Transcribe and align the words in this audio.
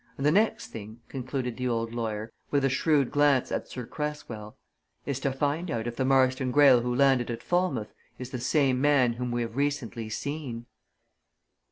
And 0.17 0.25
the 0.25 0.31
next 0.31 0.71
thing," 0.71 0.99
concluded 1.09 1.57
the 1.57 1.67
old 1.67 1.93
lawyer, 1.93 2.31
with 2.49 2.65
a 2.65 2.69
shrewd 2.71 3.11
glance 3.11 3.51
at 3.51 3.67
Sir 3.67 3.85
Cresswell, 3.85 4.57
"is 5.05 5.19
to 5.19 5.31
find 5.31 5.69
out 5.69 5.85
if 5.85 5.95
the 5.95 6.05
Marston 6.05 6.49
Greyle 6.49 6.81
who 6.81 6.95
landed 6.95 7.29
at 7.29 7.43
Falmouth 7.43 7.93
is 8.17 8.31
the 8.31 8.39
same 8.39 8.81
man 8.81 9.13
whom 9.13 9.29
we 9.29 9.43
have 9.43 9.55
recently 9.55 10.09
seen!" 10.09 10.65